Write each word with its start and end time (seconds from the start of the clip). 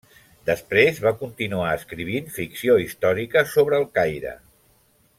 Després 0.49 1.01
va 1.07 1.11
continuar 1.19 1.75
escrivint 1.81 2.33
ficció 2.39 2.81
històrica 2.87 3.47
sobre 3.55 3.81
El 3.83 3.89
Caire. 3.99 4.37